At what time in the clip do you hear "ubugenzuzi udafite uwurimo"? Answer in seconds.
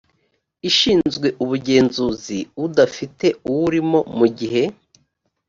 1.43-3.99